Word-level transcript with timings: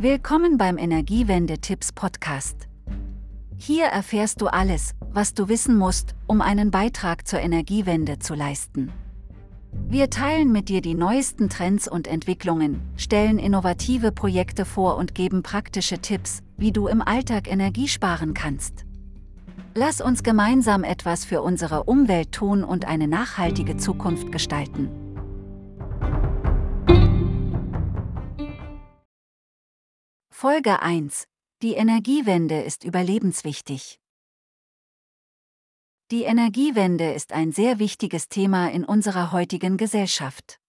Willkommen 0.00 0.58
beim 0.58 0.78
Energiewende-Tipps 0.78 1.90
Podcast. 1.90 2.68
Hier 3.56 3.86
erfährst 3.86 4.40
du 4.40 4.46
alles, 4.46 4.94
was 5.10 5.34
du 5.34 5.48
wissen 5.48 5.76
musst, 5.76 6.14
um 6.28 6.40
einen 6.40 6.70
Beitrag 6.70 7.26
zur 7.26 7.40
Energiewende 7.40 8.20
zu 8.20 8.36
leisten. 8.36 8.92
Wir 9.88 10.08
teilen 10.08 10.52
mit 10.52 10.68
dir 10.68 10.82
die 10.82 10.94
neuesten 10.94 11.48
Trends 11.48 11.88
und 11.88 12.06
Entwicklungen, 12.06 12.80
stellen 12.96 13.40
innovative 13.40 14.12
Projekte 14.12 14.64
vor 14.64 14.98
und 14.98 15.16
geben 15.16 15.42
praktische 15.42 15.98
Tipps, 15.98 16.44
wie 16.56 16.70
du 16.70 16.86
im 16.86 17.02
Alltag 17.02 17.50
Energie 17.50 17.88
sparen 17.88 18.34
kannst. 18.34 18.84
Lass 19.74 20.00
uns 20.00 20.22
gemeinsam 20.22 20.84
etwas 20.84 21.24
für 21.24 21.42
unsere 21.42 21.82
Umwelt 21.82 22.30
tun 22.30 22.62
und 22.62 22.84
eine 22.84 23.08
nachhaltige 23.08 23.76
Zukunft 23.78 24.30
gestalten. 24.30 25.07
Folge 30.40 30.80
1. 30.80 31.26
Die 31.62 31.72
Energiewende 31.72 32.62
ist 32.62 32.84
überlebenswichtig. 32.84 33.98
Die 36.12 36.22
Energiewende 36.22 37.12
ist 37.12 37.32
ein 37.32 37.50
sehr 37.50 37.80
wichtiges 37.80 38.28
Thema 38.28 38.70
in 38.70 38.84
unserer 38.84 39.32
heutigen 39.32 39.76
Gesellschaft. 39.76 40.60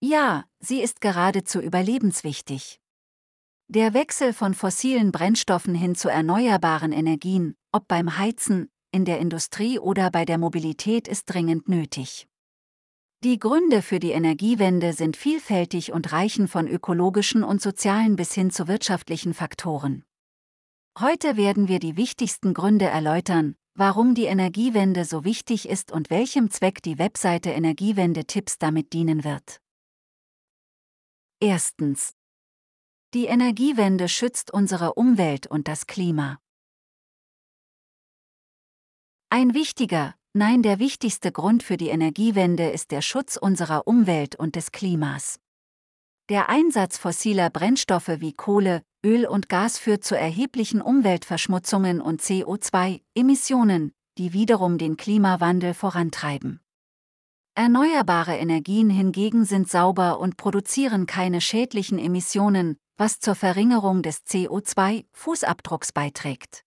Ja, 0.00 0.46
sie 0.58 0.80
ist 0.80 1.02
geradezu 1.02 1.60
überlebenswichtig. 1.60 2.80
Der 3.66 3.92
Wechsel 3.92 4.32
von 4.32 4.54
fossilen 4.54 5.12
Brennstoffen 5.12 5.74
hin 5.74 5.94
zu 5.94 6.08
erneuerbaren 6.08 6.92
Energien, 6.92 7.56
ob 7.72 7.88
beim 7.88 8.16
Heizen, 8.16 8.70
in 8.90 9.04
der 9.04 9.18
Industrie 9.18 9.78
oder 9.78 10.10
bei 10.10 10.24
der 10.24 10.38
Mobilität, 10.38 11.08
ist 11.08 11.26
dringend 11.26 11.68
nötig. 11.68 12.26
Die 13.24 13.40
Gründe 13.40 13.82
für 13.82 13.98
die 13.98 14.12
Energiewende 14.12 14.92
sind 14.92 15.16
vielfältig 15.16 15.90
und 15.90 16.12
reichen 16.12 16.46
von 16.46 16.68
ökologischen 16.68 17.42
und 17.42 17.60
sozialen 17.60 18.14
bis 18.14 18.32
hin 18.32 18.52
zu 18.52 18.68
wirtschaftlichen 18.68 19.34
Faktoren. 19.34 20.04
Heute 20.96 21.36
werden 21.36 21.66
wir 21.66 21.80
die 21.80 21.96
wichtigsten 21.96 22.54
Gründe 22.54 22.84
erläutern, 22.84 23.56
warum 23.74 24.14
die 24.14 24.26
Energiewende 24.26 25.04
so 25.04 25.24
wichtig 25.24 25.68
ist 25.68 25.90
und 25.90 26.10
welchem 26.10 26.48
Zweck 26.50 26.80
die 26.80 27.00
Webseite 27.00 27.50
Energiewende-Tipps 27.50 28.58
damit 28.58 28.92
dienen 28.92 29.24
wird. 29.24 29.60
Erstens. 31.40 32.14
Die 33.14 33.26
Energiewende 33.26 34.08
schützt 34.08 34.52
unsere 34.52 34.94
Umwelt 34.94 35.48
und 35.48 35.66
das 35.66 35.88
Klima. 35.88 36.38
Ein 39.28 39.54
wichtiger, 39.54 40.14
Nein, 40.38 40.62
der 40.62 40.78
wichtigste 40.78 41.32
Grund 41.32 41.64
für 41.64 41.76
die 41.76 41.88
Energiewende 41.88 42.70
ist 42.70 42.92
der 42.92 43.02
Schutz 43.02 43.36
unserer 43.36 43.88
Umwelt 43.88 44.36
und 44.36 44.54
des 44.54 44.70
Klimas. 44.70 45.40
Der 46.28 46.48
Einsatz 46.48 46.96
fossiler 46.96 47.50
Brennstoffe 47.50 48.20
wie 48.20 48.34
Kohle, 48.34 48.82
Öl 49.04 49.26
und 49.26 49.48
Gas 49.48 49.80
führt 49.80 50.04
zu 50.04 50.16
erheblichen 50.16 50.80
Umweltverschmutzungen 50.80 52.00
und 52.00 52.20
CO2-Emissionen, 52.20 53.90
die 54.16 54.32
wiederum 54.32 54.78
den 54.78 54.96
Klimawandel 54.96 55.74
vorantreiben. 55.74 56.60
Erneuerbare 57.56 58.36
Energien 58.36 58.90
hingegen 58.90 59.44
sind 59.44 59.68
sauber 59.68 60.20
und 60.20 60.36
produzieren 60.36 61.06
keine 61.06 61.40
schädlichen 61.40 61.98
Emissionen, 61.98 62.76
was 62.96 63.18
zur 63.18 63.34
Verringerung 63.34 64.02
des 64.02 64.24
CO2-Fußabdrucks 64.24 65.92
beiträgt. 65.92 66.62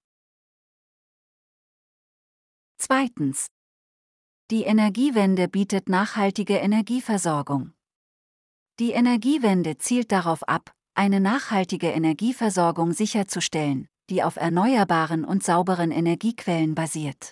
Zweitens. 2.77 3.47
Die 4.51 4.63
Energiewende 4.63 5.47
bietet 5.47 5.87
nachhaltige 5.87 6.57
Energieversorgung. 6.57 7.71
Die 8.79 8.91
Energiewende 8.91 9.77
zielt 9.77 10.11
darauf 10.11 10.43
ab, 10.43 10.73
eine 10.93 11.21
nachhaltige 11.21 11.87
Energieversorgung 11.87 12.91
sicherzustellen, 12.91 13.87
die 14.09 14.23
auf 14.23 14.35
erneuerbaren 14.35 15.23
und 15.23 15.41
sauberen 15.41 15.89
Energiequellen 15.91 16.75
basiert. 16.75 17.31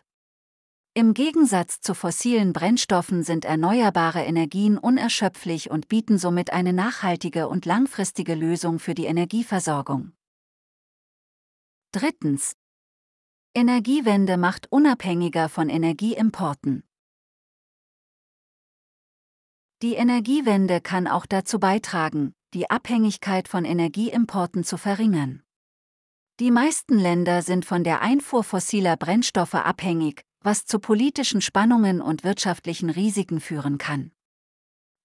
Im 0.94 1.14
Gegensatz 1.14 1.82
zu 1.82 1.94
fossilen 1.94 2.54
Brennstoffen 2.54 3.24
sind 3.24 3.44
erneuerbare 3.44 4.24
Energien 4.24 4.78
unerschöpflich 4.78 5.70
und 5.70 5.90
bieten 5.90 6.18
somit 6.18 6.54
eine 6.54 6.72
nachhaltige 6.72 7.50
und 7.50 7.66
langfristige 7.66 8.34
Lösung 8.34 8.80
für 8.80 8.94
die 8.94 9.08
Energieversorgung. 9.08 10.14
Drittens. 11.92 12.54
Energiewende 13.54 14.38
macht 14.38 14.72
unabhängiger 14.72 15.50
von 15.50 15.68
Energieimporten. 15.68 16.86
Die 19.82 19.94
Energiewende 19.94 20.82
kann 20.82 21.08
auch 21.08 21.26
dazu 21.26 21.58
beitragen, 21.58 22.34
die 22.54 22.70
Abhängigkeit 22.70 23.48
von 23.48 23.64
Energieimporten 23.64 24.66
zu 24.66 24.78
verringern. 24.78 25.42
Die 26.42 26.52
meisten 26.52 27.00
Länder 27.00 27.42
sind 27.42 27.66
von 27.66 27.84
der 27.86 28.02
Einfuhr 28.02 28.44
fossiler 28.44 28.98
Brennstoffe 28.98 29.56
abhängig, 29.56 30.24
was 30.42 30.66
zu 30.66 30.80
politischen 30.80 31.42
Spannungen 31.42 32.02
und 32.02 32.24
wirtschaftlichen 32.24 32.90
Risiken 32.90 33.40
führen 33.40 33.78
kann. 33.78 34.12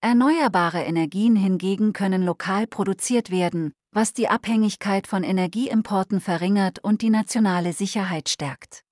Erneuerbare 0.00 0.82
Energien 0.82 1.34
hingegen 1.34 1.92
können 1.92 2.22
lokal 2.22 2.66
produziert 2.66 3.30
werden, 3.30 3.72
was 3.92 4.12
die 4.12 4.28
Abhängigkeit 4.28 5.06
von 5.06 5.22
Energieimporten 5.22 6.20
verringert 6.20 6.78
und 6.80 7.00
die 7.00 7.10
nationale 7.10 7.72
Sicherheit 7.72 8.28
stärkt. 8.28 8.83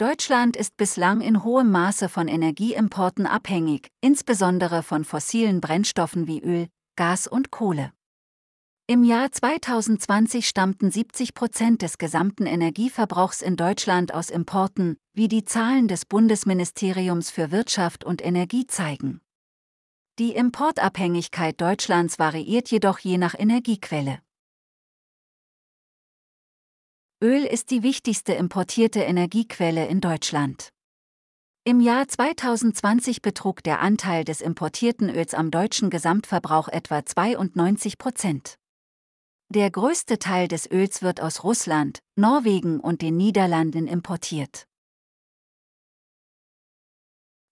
Deutschland 0.00 0.56
ist 0.56 0.76
bislang 0.76 1.20
in 1.20 1.42
hohem 1.42 1.72
Maße 1.72 2.08
von 2.08 2.28
Energieimporten 2.28 3.26
abhängig, 3.26 3.90
insbesondere 4.00 4.84
von 4.84 5.02
fossilen 5.02 5.60
Brennstoffen 5.60 6.28
wie 6.28 6.40
Öl, 6.40 6.68
Gas 6.94 7.26
und 7.26 7.50
Kohle. 7.50 7.92
Im 8.86 9.02
Jahr 9.02 9.32
2020 9.32 10.46
stammten 10.46 10.92
70 10.92 11.34
Prozent 11.34 11.82
des 11.82 11.98
gesamten 11.98 12.46
Energieverbrauchs 12.46 13.42
in 13.42 13.56
Deutschland 13.56 14.14
aus 14.14 14.30
Importen, 14.30 14.98
wie 15.14 15.26
die 15.26 15.44
Zahlen 15.44 15.88
des 15.88 16.06
Bundesministeriums 16.06 17.32
für 17.32 17.50
Wirtschaft 17.50 18.04
und 18.04 18.24
Energie 18.24 18.68
zeigen. 18.68 19.20
Die 20.20 20.30
Importabhängigkeit 20.36 21.60
Deutschlands 21.60 22.20
variiert 22.20 22.70
jedoch 22.70 23.00
je 23.00 23.18
nach 23.18 23.34
Energiequelle. 23.36 24.20
Öl 27.20 27.44
ist 27.44 27.72
die 27.72 27.82
wichtigste 27.82 28.32
importierte 28.34 29.00
Energiequelle 29.00 29.88
in 29.88 30.00
Deutschland. 30.00 30.68
Im 31.64 31.80
Jahr 31.80 32.06
2020 32.06 33.22
betrug 33.22 33.64
der 33.64 33.80
Anteil 33.80 34.22
des 34.22 34.40
importierten 34.40 35.10
Öls 35.10 35.34
am 35.34 35.50
deutschen 35.50 35.90
Gesamtverbrauch 35.90 36.68
etwa 36.68 37.04
92 37.04 37.98
Prozent. 37.98 38.54
Der 39.48 39.68
größte 39.68 40.20
Teil 40.20 40.46
des 40.46 40.70
Öls 40.70 41.02
wird 41.02 41.20
aus 41.20 41.42
Russland, 41.42 41.98
Norwegen 42.14 42.78
und 42.78 43.02
den 43.02 43.16
Niederlanden 43.16 43.88
importiert. 43.88 44.68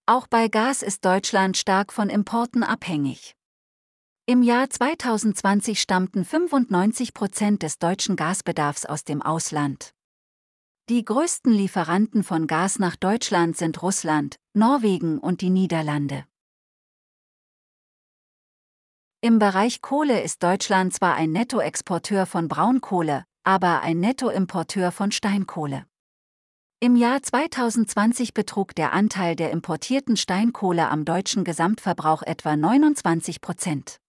Auch 0.06 0.28
bei 0.28 0.46
Gas 0.46 0.82
ist 0.82 1.04
Deutschland 1.04 1.56
stark 1.56 1.92
von 1.92 2.08
Importen 2.08 2.62
abhängig. 2.62 3.34
Im 4.28 4.42
Jahr 4.42 4.68
2020 4.68 5.80
stammten 5.80 6.24
95 6.24 7.14
Prozent 7.14 7.62
des 7.62 7.78
deutschen 7.78 8.16
Gasbedarfs 8.16 8.84
aus 8.84 9.04
dem 9.04 9.22
Ausland. 9.22 9.94
Die 10.88 11.04
größten 11.04 11.52
Lieferanten 11.52 12.24
von 12.24 12.48
Gas 12.48 12.80
nach 12.80 12.96
Deutschland 12.96 13.56
sind 13.56 13.80
Russland, 13.82 14.34
Norwegen 14.52 15.18
und 15.18 15.42
die 15.42 15.50
Niederlande. 15.50 16.24
Im 19.20 19.38
Bereich 19.38 19.80
Kohle 19.80 20.20
ist 20.20 20.42
Deutschland 20.42 20.92
zwar 20.92 21.14
ein 21.14 21.30
Nettoexporteur 21.30 22.26
von 22.26 22.48
Braunkohle, 22.48 23.26
aber 23.44 23.82
ein 23.82 24.00
Nettoimporteur 24.00 24.90
von 24.90 25.12
Steinkohle. 25.12 25.86
Im 26.80 26.96
Jahr 26.96 27.22
2020 27.22 28.34
betrug 28.34 28.74
der 28.74 28.92
Anteil 28.92 29.36
der 29.36 29.52
importierten 29.52 30.16
Steinkohle 30.16 30.88
am 30.90 31.04
deutschen 31.04 31.44
Gesamtverbrauch 31.44 32.24
etwa 32.24 32.56
29 32.56 33.40
Prozent. 33.40 34.00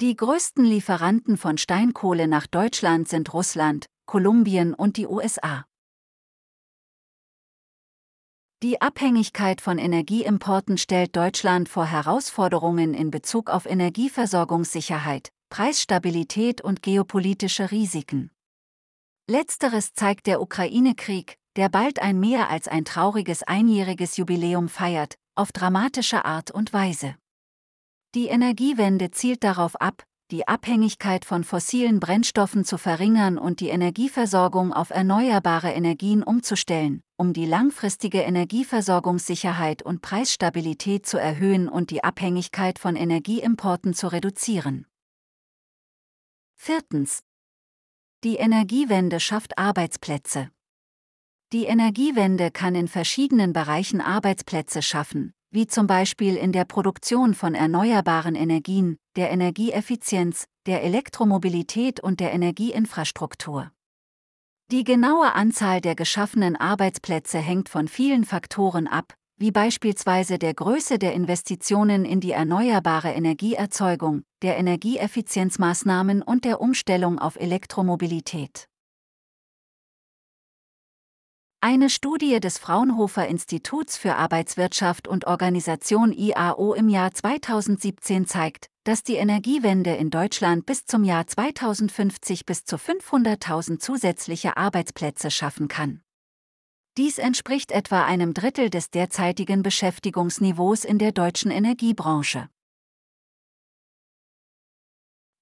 Die 0.00 0.16
größten 0.16 0.64
Lieferanten 0.64 1.36
von 1.36 1.58
Steinkohle 1.58 2.26
nach 2.26 2.46
Deutschland 2.46 3.06
sind 3.06 3.34
Russland, 3.34 3.84
Kolumbien 4.06 4.72
und 4.72 4.96
die 4.96 5.06
USA. 5.06 5.66
Die 8.62 8.80
Abhängigkeit 8.80 9.60
von 9.60 9.76
Energieimporten 9.76 10.78
stellt 10.78 11.14
Deutschland 11.14 11.68
vor 11.68 11.84
Herausforderungen 11.84 12.94
in 12.94 13.10
Bezug 13.10 13.50
auf 13.50 13.66
Energieversorgungssicherheit, 13.66 15.28
Preisstabilität 15.50 16.62
und 16.62 16.82
geopolitische 16.82 17.70
Risiken. 17.70 18.30
Letzteres 19.28 19.92
zeigt 19.92 20.26
der 20.26 20.40
Ukraine-Krieg, 20.40 21.36
der 21.56 21.68
bald 21.68 22.00
ein 22.00 22.18
mehr 22.18 22.48
als 22.48 22.68
ein 22.68 22.86
trauriges 22.86 23.42
einjähriges 23.42 24.16
Jubiläum 24.16 24.70
feiert, 24.70 25.16
auf 25.34 25.52
dramatische 25.52 26.24
Art 26.24 26.50
und 26.50 26.72
Weise. 26.72 27.16
Die 28.16 28.26
Energiewende 28.26 29.12
zielt 29.12 29.44
darauf 29.44 29.80
ab, 29.80 30.04
die 30.32 30.48
Abhängigkeit 30.48 31.24
von 31.24 31.44
fossilen 31.44 32.00
Brennstoffen 32.00 32.64
zu 32.64 32.76
verringern 32.76 33.38
und 33.38 33.60
die 33.60 33.68
Energieversorgung 33.68 34.72
auf 34.72 34.90
erneuerbare 34.90 35.70
Energien 35.70 36.22
umzustellen, 36.24 37.02
um 37.16 37.32
die 37.32 37.46
langfristige 37.46 38.22
Energieversorgungssicherheit 38.22 39.82
und 39.82 40.02
Preisstabilität 40.02 41.06
zu 41.06 41.18
erhöhen 41.18 41.68
und 41.68 41.90
die 41.90 42.02
Abhängigkeit 42.02 42.78
von 42.78 42.96
Energieimporten 42.96 43.94
zu 43.94 44.08
reduzieren. 44.08 44.86
Viertens. 46.56 47.20
Die 48.24 48.36
Energiewende 48.36 49.20
schafft 49.20 49.56
Arbeitsplätze. 49.56 50.50
Die 51.52 51.64
Energiewende 51.64 52.50
kann 52.50 52.74
in 52.74 52.86
verschiedenen 52.86 53.52
Bereichen 53.52 54.00
Arbeitsplätze 54.00 54.82
schaffen, 54.82 55.32
wie 55.50 55.66
zum 55.66 55.86
Beispiel 55.86 56.36
in 56.36 56.52
der 56.52 56.64
Produktion 56.64 57.34
von 57.34 57.54
erneuerbaren 57.54 58.34
Energien, 58.34 58.96
der 59.16 59.30
Energieeffizienz, 59.30 60.46
der 60.66 60.82
Elektromobilität 60.82 62.00
und 62.00 62.20
der 62.20 62.32
Energieinfrastruktur. 62.32 63.70
Die 64.70 64.84
genaue 64.84 65.34
Anzahl 65.34 65.80
der 65.80 65.96
geschaffenen 65.96 66.54
Arbeitsplätze 66.54 67.38
hängt 67.38 67.68
von 67.68 67.88
vielen 67.88 68.24
Faktoren 68.24 68.86
ab, 68.86 69.14
wie 69.36 69.50
beispielsweise 69.50 70.38
der 70.38 70.54
Größe 70.54 70.98
der 70.98 71.14
Investitionen 71.14 72.04
in 72.04 72.20
die 72.20 72.30
erneuerbare 72.30 73.10
Energieerzeugung, 73.10 74.22
der 74.42 74.58
Energieeffizienzmaßnahmen 74.58 76.22
und 76.22 76.44
der 76.44 76.60
Umstellung 76.60 77.18
auf 77.18 77.34
Elektromobilität. 77.34 78.69
Eine 81.62 81.90
Studie 81.90 82.40
des 82.40 82.56
Fraunhofer 82.56 83.28
Instituts 83.28 83.98
für 83.98 84.16
Arbeitswirtschaft 84.16 85.06
und 85.06 85.26
Organisation 85.26 86.10
IAO 86.10 86.72
im 86.72 86.88
Jahr 86.88 87.12
2017 87.12 88.26
zeigt, 88.26 88.70
dass 88.84 89.02
die 89.02 89.16
Energiewende 89.16 89.94
in 89.94 90.08
Deutschland 90.08 90.64
bis 90.64 90.86
zum 90.86 91.04
Jahr 91.04 91.26
2050 91.26 92.46
bis 92.46 92.64
zu 92.64 92.76
500.000 92.76 93.78
zusätzliche 93.78 94.56
Arbeitsplätze 94.56 95.30
schaffen 95.30 95.68
kann. 95.68 96.00
Dies 96.96 97.18
entspricht 97.18 97.72
etwa 97.72 98.06
einem 98.06 98.32
Drittel 98.32 98.70
des 98.70 98.88
derzeitigen 98.88 99.62
Beschäftigungsniveaus 99.62 100.86
in 100.86 100.96
der 100.96 101.12
deutschen 101.12 101.50
Energiebranche. 101.50 102.48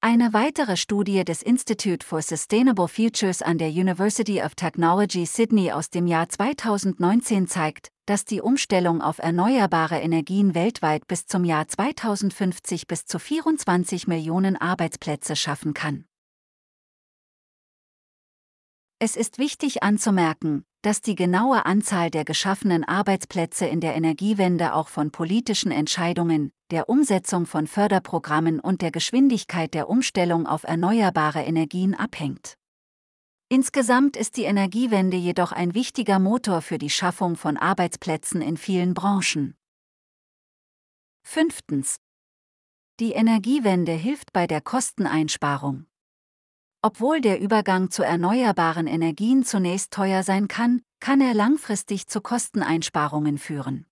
Eine 0.01 0.33
weitere 0.33 0.77
Studie 0.77 1.25
des 1.25 1.43
Institute 1.43 2.07
for 2.07 2.23
Sustainable 2.23 2.87
Futures 2.87 3.43
an 3.43 3.59
der 3.59 3.71
University 3.71 4.41
of 4.41 4.55
Technology 4.55 5.27
Sydney 5.27 5.73
aus 5.73 5.91
dem 5.91 6.07
Jahr 6.07 6.29
2019 6.29 7.49
zeigt, 7.49 7.89
dass 8.07 8.25
die 8.25 8.41
Umstellung 8.41 9.03
auf 9.03 9.19
erneuerbare 9.19 9.99
Energien 9.99 10.55
weltweit 10.55 11.09
bis 11.09 11.27
zum 11.27 11.45
Jahr 11.45 11.67
2050 11.67 12.87
bis 12.87 13.07
zu 13.07 13.19
24 13.19 14.07
Millionen 14.07 14.57
Arbeitsplätze 14.57 15.35
schaffen 15.35 15.75
kann. 15.75 16.05
Es 19.01 19.17
ist 19.17 19.39
wichtig 19.39 19.83
anzumerken, 19.83 20.65
dass 20.83 21.01
die 21.01 21.17
genaue 21.17 21.67
Anzahl 21.67 22.13
der 22.13 22.25
geschaffenen 22.25 22.85
Arbeitsplätze 22.85 23.67
in 23.67 23.81
der 23.81 23.97
Energiewende 23.97 24.75
auch 24.75 24.87
von 24.87 25.11
politischen 25.11 25.73
Entscheidungen, 25.73 26.53
der 26.71 26.89
Umsetzung 26.89 27.47
von 27.47 27.67
Förderprogrammen 27.67 28.61
und 28.61 28.83
der 28.83 28.91
Geschwindigkeit 28.91 29.75
der 29.75 29.89
Umstellung 29.89 30.47
auf 30.47 30.65
erneuerbare 30.65 31.43
Energien 31.43 31.95
abhängt. 31.95 32.59
Insgesamt 33.49 34.17
ist 34.17 34.37
die 34.37 34.45
Energiewende 34.45 35.17
jedoch 35.17 35.53
ein 35.53 35.75
wichtiger 35.75 36.19
Motor 36.19 36.61
für 36.61 36.77
die 36.77 36.91
Schaffung 36.91 37.35
von 37.37 37.57
Arbeitsplätzen 37.57 38.43
in 38.43 38.59
vielen 38.59 38.93
Branchen. 38.93 39.57
Fünftens. 41.23 41.97
Die 43.01 43.13
Energiewende 43.13 43.93
hilft 43.93 44.33
bei 44.35 44.47
der 44.47 44.61
Kosteneinsparung. 44.61 45.87
Obwohl 46.83 47.21
der 47.21 47.41
Übergang 47.41 47.91
zu 47.91 48.03
erneuerbaren 48.03 48.87
Energien 48.87 49.45
zunächst 49.45 49.93
teuer 49.93 50.23
sein 50.23 50.47
kann, 50.47 50.83
kann 51.01 51.21
er 51.21 51.35
langfristig 51.35 52.07
zu 52.07 52.21
Kosteneinsparungen 52.21 53.39
führen. 53.39 53.88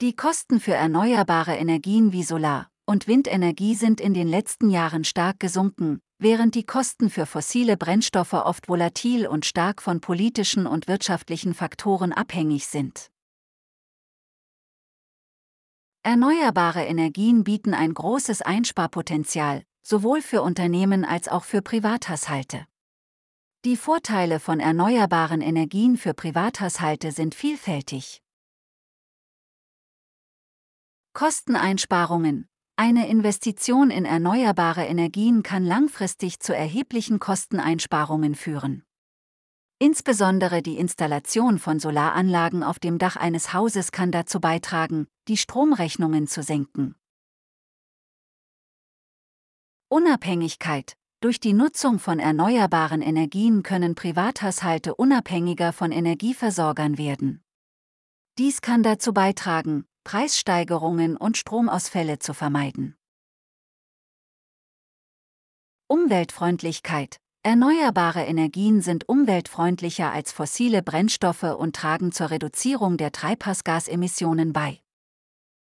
Die 0.00 0.16
Kosten 0.16 0.58
für 0.58 0.74
erneuerbare 0.74 1.54
Energien 1.54 2.10
wie 2.12 2.24
Solar- 2.24 2.68
und 2.84 3.06
Windenergie 3.06 3.76
sind 3.76 4.00
in 4.00 4.12
den 4.12 4.26
letzten 4.26 4.68
Jahren 4.68 5.04
stark 5.04 5.38
gesunken, 5.38 6.00
während 6.18 6.56
die 6.56 6.66
Kosten 6.66 7.10
für 7.10 7.26
fossile 7.26 7.76
Brennstoffe 7.76 8.32
oft 8.32 8.68
volatil 8.68 9.28
und 9.28 9.46
stark 9.46 9.80
von 9.80 10.00
politischen 10.00 10.66
und 10.66 10.88
wirtschaftlichen 10.88 11.54
Faktoren 11.54 12.12
abhängig 12.12 12.66
sind. 12.66 13.12
Erneuerbare 16.02 16.84
Energien 16.84 17.44
bieten 17.44 17.72
ein 17.72 17.94
großes 17.94 18.42
Einsparpotenzial, 18.42 19.62
sowohl 19.84 20.22
für 20.22 20.42
Unternehmen 20.42 21.04
als 21.04 21.28
auch 21.28 21.44
für 21.44 21.62
Privathaushalte. 21.62 22.66
Die 23.64 23.76
Vorteile 23.76 24.40
von 24.40 24.58
erneuerbaren 24.58 25.40
Energien 25.40 25.96
für 25.96 26.14
Privathaushalte 26.14 27.12
sind 27.12 27.36
vielfältig. 27.36 28.23
Kosteneinsparungen. 31.14 32.48
Eine 32.74 33.08
Investition 33.08 33.90
in 33.90 34.04
erneuerbare 34.04 34.84
Energien 34.84 35.44
kann 35.44 35.64
langfristig 35.64 36.40
zu 36.40 36.52
erheblichen 36.52 37.20
Kosteneinsparungen 37.20 38.34
führen. 38.34 38.82
Insbesondere 39.78 40.60
die 40.60 40.76
Installation 40.76 41.60
von 41.60 41.78
Solaranlagen 41.78 42.64
auf 42.64 42.80
dem 42.80 42.98
Dach 42.98 43.14
eines 43.14 43.52
Hauses 43.52 43.92
kann 43.92 44.10
dazu 44.10 44.40
beitragen, 44.40 45.06
die 45.28 45.36
Stromrechnungen 45.36 46.26
zu 46.26 46.42
senken. 46.42 46.96
Unabhängigkeit. 49.88 50.96
Durch 51.20 51.38
die 51.38 51.52
Nutzung 51.52 52.00
von 52.00 52.18
erneuerbaren 52.18 53.02
Energien 53.02 53.62
können 53.62 53.94
Privathaushalte 53.94 54.96
unabhängiger 54.96 55.72
von 55.72 55.92
Energieversorgern 55.92 56.98
werden. 56.98 57.44
Dies 58.36 58.60
kann 58.62 58.82
dazu 58.82 59.14
beitragen, 59.14 59.86
Preissteigerungen 60.04 61.16
und 61.16 61.36
Stromausfälle 61.36 62.18
zu 62.18 62.34
vermeiden. 62.34 62.94
Umweltfreundlichkeit. 65.88 67.18
Erneuerbare 67.42 68.22
Energien 68.24 68.80
sind 68.80 69.08
umweltfreundlicher 69.08 70.12
als 70.12 70.32
fossile 70.32 70.82
Brennstoffe 70.82 71.42
und 71.42 71.76
tragen 71.76 72.12
zur 72.12 72.30
Reduzierung 72.30 72.96
der 72.96 73.12
Treibhausgasemissionen 73.12 74.52
bei. 74.52 74.80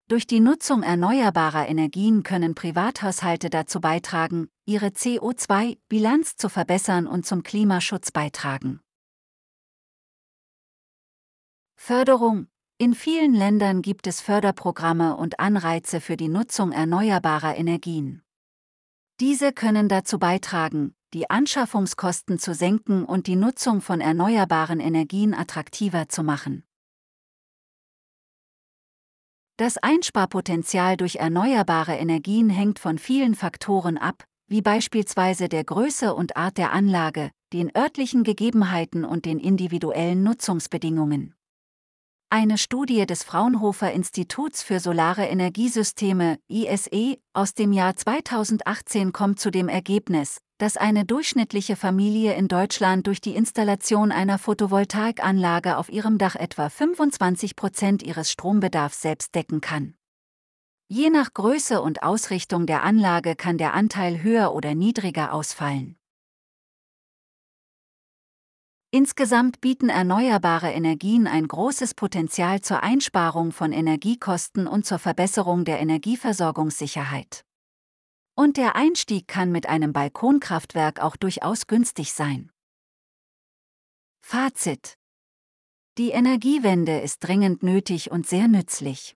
Durch 0.07 0.27
die 0.27 0.41
Nutzung 0.41 0.83
erneuerbarer 0.83 1.67
Energien 1.69 2.23
können 2.23 2.53
Privathaushalte 2.53 3.49
dazu 3.49 3.79
beitragen, 3.79 4.49
ihre 4.65 4.87
CO2-Bilanz 4.87 6.35
zu 6.35 6.49
verbessern 6.49 7.07
und 7.07 7.25
zum 7.25 7.43
Klimaschutz 7.43 8.11
beitragen. 8.11 8.81
Förderung 11.77 12.50
In 12.81 12.95
vielen 12.95 13.35
Ländern 13.35 13.83
gibt 13.83 14.07
es 14.07 14.21
Förderprogramme 14.21 15.15
und 15.15 15.39
Anreize 15.39 16.01
für 16.01 16.17
die 16.17 16.29
Nutzung 16.29 16.71
erneuerbarer 16.71 17.55
Energien. 17.55 18.23
Diese 19.19 19.53
können 19.53 19.87
dazu 19.87 20.17
beitragen, 20.17 20.95
die 21.13 21.29
Anschaffungskosten 21.29 22.39
zu 22.39 22.55
senken 22.55 23.05
und 23.05 23.27
die 23.27 23.35
Nutzung 23.35 23.81
von 23.81 24.01
erneuerbaren 24.01 24.79
Energien 24.79 25.35
attraktiver 25.35 26.09
zu 26.09 26.23
machen. 26.23 26.63
Das 29.57 29.77
Einsparpotenzial 29.77 30.97
durch 30.97 31.17
erneuerbare 31.17 31.97
Energien 31.97 32.49
hängt 32.49 32.79
von 32.79 32.97
vielen 32.97 33.35
Faktoren 33.35 33.99
ab, 33.99 34.23
wie 34.47 34.63
beispielsweise 34.63 35.49
der 35.49 35.65
Größe 35.65 36.15
und 36.15 36.35
Art 36.35 36.57
der 36.57 36.71
Anlage, 36.71 37.29
den 37.53 37.69
örtlichen 37.77 38.23
Gegebenheiten 38.23 39.05
und 39.05 39.25
den 39.25 39.37
individuellen 39.37 40.23
Nutzungsbedingungen. 40.23 41.35
Eine 42.33 42.57
Studie 42.57 43.05
des 43.05 43.23
Fraunhofer 43.23 43.91
Instituts 43.91 44.63
für 44.63 44.79
Solare 44.79 45.25
Energiesysteme 45.25 46.39
ISE 46.47 47.17
aus 47.33 47.55
dem 47.55 47.73
Jahr 47.73 47.97
2018 47.97 49.11
kommt 49.11 49.41
zu 49.41 49.51
dem 49.51 49.67
Ergebnis, 49.67 50.37
dass 50.57 50.77
eine 50.77 51.03
durchschnittliche 51.03 51.75
Familie 51.75 52.35
in 52.35 52.47
Deutschland 52.47 53.05
durch 53.07 53.19
die 53.19 53.35
Installation 53.35 54.13
einer 54.13 54.37
Photovoltaikanlage 54.37 55.75
auf 55.75 55.89
ihrem 55.89 56.17
Dach 56.17 56.37
etwa 56.37 56.69
25 56.69 57.57
Prozent 57.57 58.01
ihres 58.01 58.31
Strombedarfs 58.31 59.01
selbst 59.01 59.35
decken 59.35 59.59
kann. 59.59 59.95
Je 60.87 61.09
nach 61.09 61.33
Größe 61.33 61.81
und 61.81 62.01
Ausrichtung 62.01 62.65
der 62.65 62.83
Anlage 62.83 63.35
kann 63.35 63.57
der 63.57 63.73
Anteil 63.73 64.23
höher 64.23 64.53
oder 64.53 64.73
niedriger 64.73 65.33
ausfallen. 65.33 65.97
Insgesamt 68.93 69.61
bieten 69.61 69.87
erneuerbare 69.87 70.69
Energien 70.69 71.25
ein 71.25 71.47
großes 71.47 71.93
Potenzial 71.93 72.59
zur 72.59 72.83
Einsparung 72.83 73.53
von 73.53 73.71
Energiekosten 73.71 74.67
und 74.67 74.85
zur 74.85 74.99
Verbesserung 74.99 75.63
der 75.63 75.79
Energieversorgungssicherheit. 75.79 77.45
Und 78.35 78.57
der 78.57 78.75
Einstieg 78.75 79.29
kann 79.29 79.49
mit 79.49 79.69
einem 79.69 79.93
Balkonkraftwerk 79.93 80.99
auch 80.99 81.15
durchaus 81.15 81.67
günstig 81.67 82.11
sein. 82.11 82.51
Fazit 84.19 84.97
Die 85.97 86.09
Energiewende 86.09 86.99
ist 86.99 87.19
dringend 87.19 87.63
nötig 87.63 88.11
und 88.11 88.27
sehr 88.27 88.49
nützlich. 88.49 89.15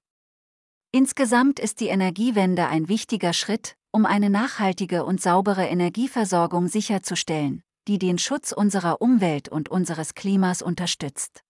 Insgesamt 0.93 1.59
ist 1.59 1.81
die 1.81 1.87
Energiewende 1.87 2.67
ein 2.67 2.87
wichtiger 2.87 3.33
Schritt, 3.33 3.75
um 3.91 4.05
eine 4.05 4.29
nachhaltige 4.29 5.03
und 5.03 5.21
saubere 5.21 5.65
Energieversorgung 5.65 6.69
sicherzustellen, 6.69 7.61
die 7.87 7.99
den 7.99 8.17
Schutz 8.17 8.51
unserer 8.51 9.01
Umwelt 9.01 9.49
und 9.49 9.69
unseres 9.69 10.15
Klimas 10.15 10.61
unterstützt. 10.61 11.43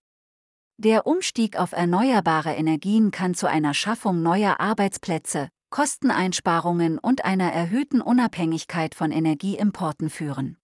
Der 0.78 1.08
Umstieg 1.08 1.58
auf 1.58 1.72
erneuerbare 1.72 2.54
Energien 2.54 3.12
kann 3.12 3.34
zu 3.34 3.48
einer 3.48 3.74
Schaffung 3.74 4.22
neuer 4.22 4.60
Arbeitsplätze, 4.60 5.50
Kosteneinsparungen 5.70 7.00
und 7.00 7.24
einer 7.24 7.52
erhöhten 7.52 8.02
Unabhängigkeit 8.02 8.94
von 8.96 9.12
Energieimporten 9.12 10.10
führen. 10.10 10.58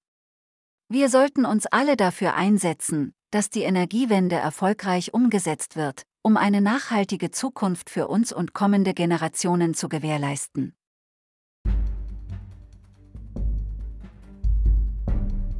Wir 0.89 1.09
sollten 1.09 1.45
uns 1.45 1.65
alle 1.65 1.95
dafür 1.95 2.35
einsetzen, 2.35 3.13
dass 3.31 3.49
die 3.49 3.61
Energiewende 3.63 4.35
erfolgreich 4.35 5.13
umgesetzt 5.13 5.77
wird, 5.77 6.03
um 6.21 6.35
eine 6.35 6.59
nachhaltige 6.59 7.31
Zukunft 7.31 7.89
für 7.89 8.09
uns 8.09 8.33
und 8.33 8.53
kommende 8.53 8.93
Generationen 8.93 9.73
zu 9.73 9.87
gewährleisten. 9.87 10.75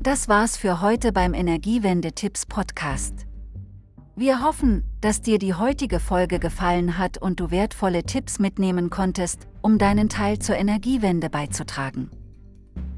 Das 0.04 0.28
war's 0.28 0.58
für 0.58 0.82
heute 0.82 1.12
beim 1.12 1.36
Energiewende-Tipps 1.36 2.48
Podcast. 2.48 3.28
Wir 4.16 4.44
hoffen, 4.44 4.84
dass 5.00 5.22
dir 5.22 5.38
die 5.38 5.54
heutige 5.54 6.00
Folge 6.00 6.40
gefallen 6.40 6.98
hat 6.98 7.20
und 7.20 7.40
du 7.40 7.52
wertvolle 7.52 8.02
Tipps 8.02 8.40
mitnehmen 8.40 8.90
konntest, 8.90 9.48
um 9.62 9.78
deinen 9.78 10.10
Teil 10.10 10.40
zur 10.40 10.56
Energiewende 10.56 11.30
beizutragen. 11.30 12.10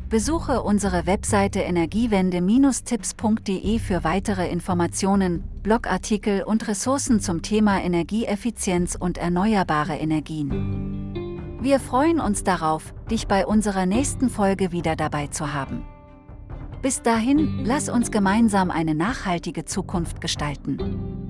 Besuche 0.07 0.63
unsere 0.63 1.05
Webseite 1.05 1.59
energiewende-tipps.de 1.59 3.79
für 3.79 4.05
weitere 4.05 4.47
Informationen, 4.47 5.43
Blogartikel 5.61 6.43
und 6.43 6.69
Ressourcen 6.69 7.19
zum 7.19 7.41
Thema 7.41 7.81
Energieeffizienz 7.81 8.95
und 8.97 9.17
erneuerbare 9.17 9.97
Energien. 9.97 11.59
Wir 11.59 11.81
freuen 11.81 12.21
uns 12.21 12.45
darauf, 12.45 12.93
dich 13.11 13.27
bei 13.27 13.45
unserer 13.45 13.85
nächsten 13.85 14.29
Folge 14.29 14.71
wieder 14.71 14.95
dabei 14.95 15.27
zu 15.27 15.53
haben. 15.53 15.83
Bis 16.83 17.01
dahin, 17.01 17.63
lass 17.63 17.87
uns 17.87 18.11
gemeinsam 18.11 18.69
eine 18.69 18.93
nachhaltige 18.93 19.63
Zukunft 19.63 20.19
gestalten. 20.19 21.22